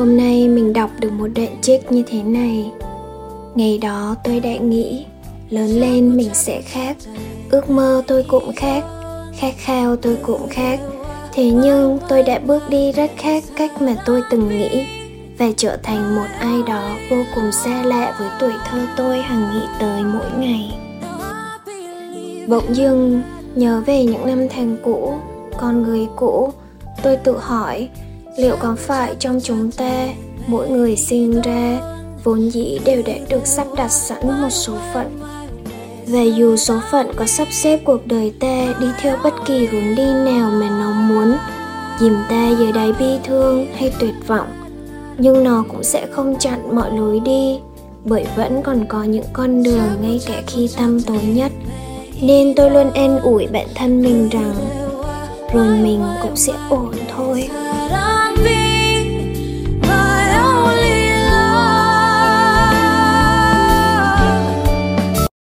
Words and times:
hôm 0.00 0.16
nay 0.16 0.48
mình 0.48 0.72
đọc 0.72 0.90
được 1.00 1.12
một 1.12 1.26
đoạn 1.34 1.56
trích 1.62 1.92
như 1.92 2.02
thế 2.06 2.22
này. 2.22 2.70
Ngày 3.54 3.78
đó 3.78 4.14
tôi 4.24 4.40
đã 4.40 4.56
nghĩ, 4.56 5.06
lớn 5.50 5.68
lên 5.68 6.16
mình 6.16 6.30
sẽ 6.32 6.62
khác, 6.62 6.96
ước 7.50 7.70
mơ 7.70 8.02
tôi 8.06 8.24
cũng 8.28 8.52
khác, 8.56 8.84
khát 9.36 9.54
khao 9.56 9.96
tôi 9.96 10.16
cũng 10.22 10.48
khác. 10.48 10.80
Thế 11.32 11.50
nhưng 11.50 11.98
tôi 12.08 12.22
đã 12.22 12.38
bước 12.38 12.62
đi 12.68 12.92
rất 12.92 13.10
khác 13.16 13.44
cách 13.56 13.82
mà 13.82 13.96
tôi 14.06 14.22
từng 14.30 14.48
nghĩ 14.48 14.86
và 15.38 15.46
trở 15.56 15.76
thành 15.82 16.16
một 16.16 16.26
ai 16.38 16.62
đó 16.66 16.90
vô 17.10 17.16
cùng 17.34 17.52
xa 17.52 17.82
lạ 17.82 18.16
với 18.18 18.28
tuổi 18.40 18.52
thơ 18.70 18.86
tôi 18.96 19.18
hằng 19.18 19.50
nghĩ 19.54 19.66
tới 19.80 20.02
mỗi 20.04 20.30
ngày. 20.38 20.78
Bỗng 22.48 22.74
dưng, 22.76 23.22
nhớ 23.54 23.82
về 23.86 24.04
những 24.04 24.26
năm 24.26 24.48
tháng 24.48 24.76
cũ, 24.84 25.14
con 25.58 25.82
người 25.82 26.06
cũ, 26.16 26.52
tôi 27.02 27.16
tự 27.16 27.38
hỏi 27.38 27.88
liệu 28.40 28.56
có 28.60 28.76
phải 28.78 29.14
trong 29.18 29.40
chúng 29.42 29.70
ta 29.70 30.08
mỗi 30.46 30.68
người 30.68 30.96
sinh 30.96 31.40
ra 31.40 31.80
vốn 32.24 32.50
dĩ 32.50 32.78
đều 32.84 33.02
đã 33.06 33.14
được 33.28 33.46
sắp 33.46 33.66
đặt 33.76 33.88
sẵn 33.88 34.42
một 34.42 34.50
số 34.50 34.74
phận 34.94 35.20
và 36.06 36.22
dù 36.22 36.56
số 36.56 36.80
phận 36.90 37.12
có 37.16 37.26
sắp 37.26 37.48
xếp 37.50 37.80
cuộc 37.84 38.06
đời 38.06 38.32
ta 38.40 38.74
đi 38.80 38.86
theo 39.00 39.16
bất 39.24 39.34
kỳ 39.46 39.66
hướng 39.66 39.94
đi 39.94 40.04
nào 40.04 40.50
mà 40.50 40.70
nó 40.70 40.92
muốn, 40.92 41.36
dìm 42.00 42.14
ta 42.28 42.50
dưới 42.58 42.72
đáy 42.72 42.92
bi 42.98 43.18
thương 43.24 43.66
hay 43.74 43.92
tuyệt 44.00 44.14
vọng, 44.26 44.48
nhưng 45.18 45.44
nó 45.44 45.64
cũng 45.68 45.82
sẽ 45.82 46.06
không 46.10 46.36
chặn 46.38 46.76
mọi 46.76 46.90
lối 46.98 47.20
đi, 47.20 47.60
bởi 48.04 48.26
vẫn 48.36 48.62
còn 48.62 48.84
có 48.88 49.02
những 49.02 49.24
con 49.32 49.62
đường 49.62 49.88
ngay 50.02 50.20
cả 50.26 50.42
khi 50.46 50.68
tăm 50.76 51.00
tối 51.00 51.22
nhất 51.22 51.52
nên 52.22 52.54
tôi 52.54 52.70
luôn 52.70 52.90
an 52.90 53.20
ủi 53.20 53.46
bản 53.46 53.66
thân 53.74 54.02
mình 54.02 54.28
rằng 54.28 54.54
rồi 55.52 55.78
mình 55.78 56.02
cũng 56.22 56.36
sẽ 56.36 56.52
ổn 56.70 56.94
thôi. 57.16 57.48